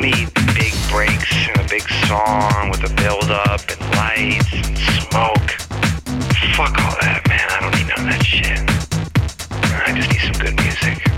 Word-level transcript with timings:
don't 0.00 0.10
need 0.10 0.34
big 0.54 0.74
breaks 0.90 1.48
and 1.48 1.58
a 1.58 1.68
big 1.68 1.82
song 2.06 2.70
with 2.70 2.82
a 2.84 2.94
build 2.96 3.30
up 3.30 3.60
and 3.70 3.80
lights 3.96 4.52
and 4.52 4.76
smoke. 4.78 5.50
Fuck 6.54 6.76
all 6.78 6.96
that, 7.00 7.22
man. 7.28 7.46
I 7.50 7.60
don't 7.60 7.74
need 7.74 7.88
none 7.88 8.00
of 8.00 8.06
that 8.06 8.24
shit. 8.24 8.60
I 9.86 9.94
just 9.94 10.10
need 10.10 10.20
some 10.20 10.44
good 10.44 10.56
music. 10.56 11.15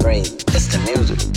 Vibrate. 0.00 0.44
It's 0.54 0.66
the 0.68 0.78
music. 0.96 1.29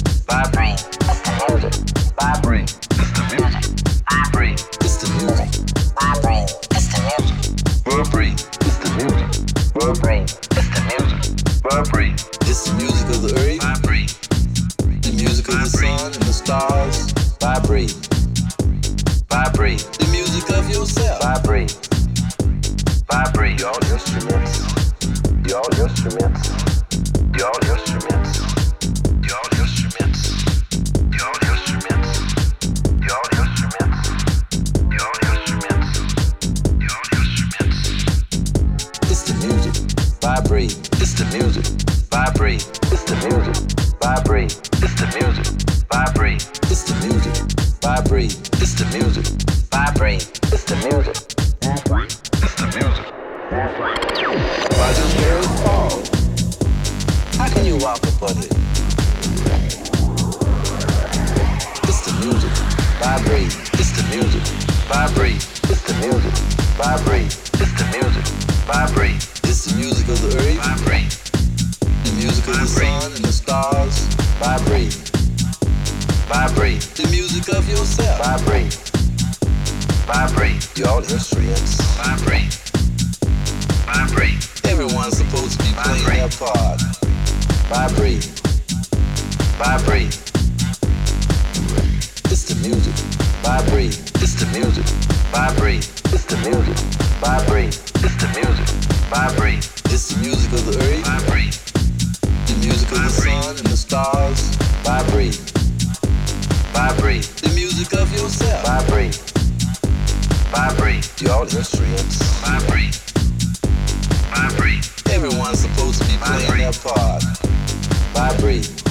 Vibrate. 118.54 118.84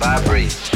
Vibrate. 0.00 0.70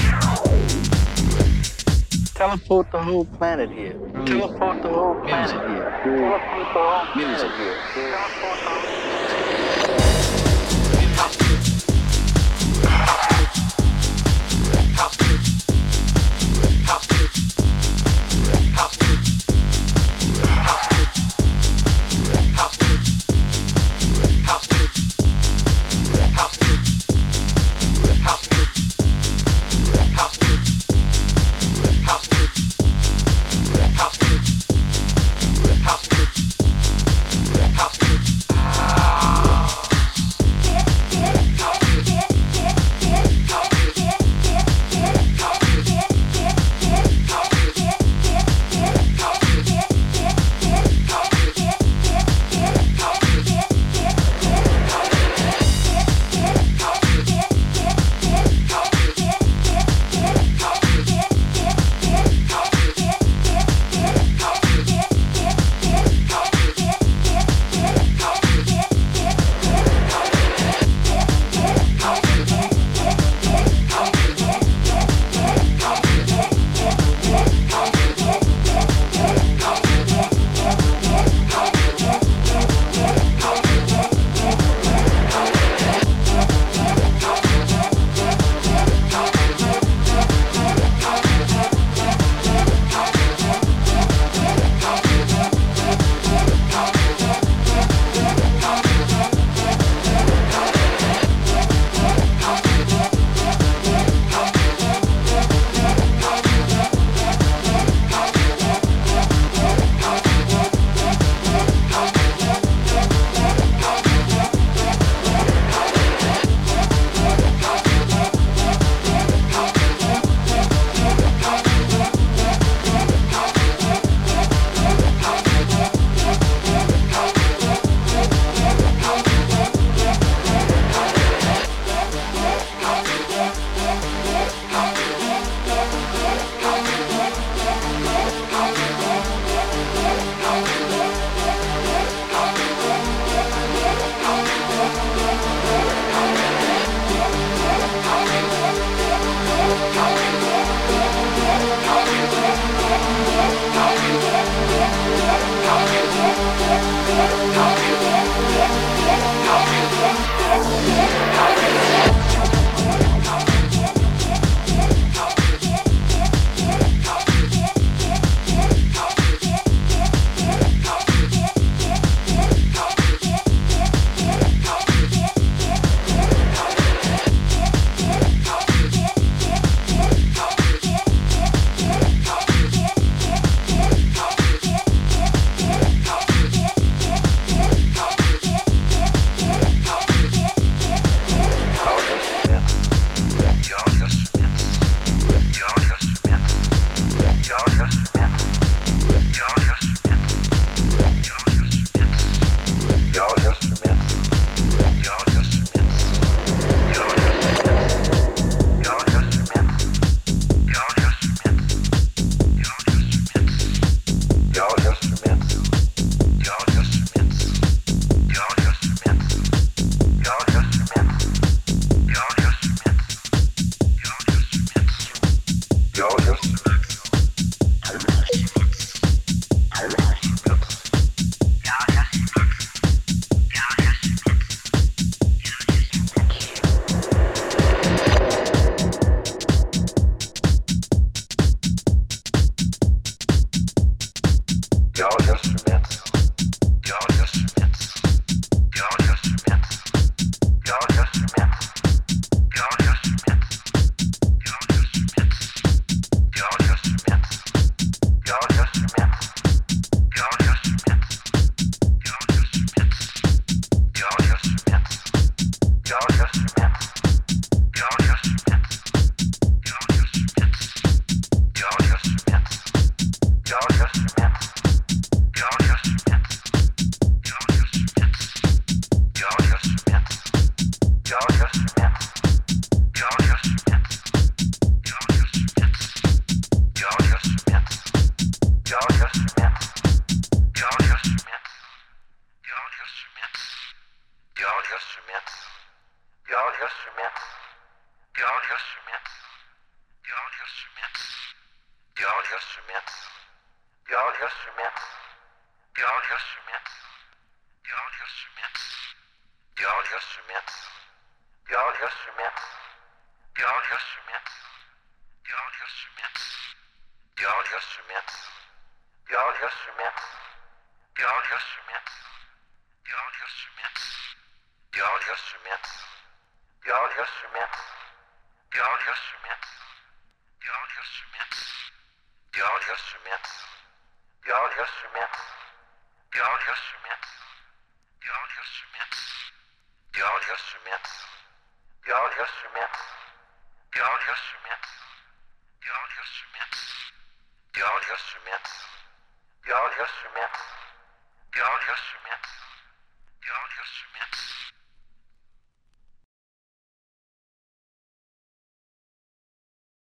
Teleport 2.34 2.92
the 2.92 3.02
whole 3.02 3.24
planet 3.24 3.70
here. 3.70 3.94
Teleport 4.24 4.82
the 4.82 4.88
whole 4.88 5.14
planet 5.22 5.50
here. 5.68 5.90
Teleport 6.04 6.40
the 6.54 6.64
whole 6.64 7.06
planet 7.12 7.50
here. 7.58 7.76
Teleport 7.94 8.58
the 8.62 8.70
whole 8.70 9.03